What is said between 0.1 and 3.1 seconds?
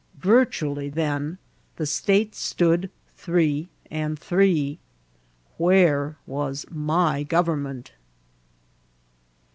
Virtually, then, the states stood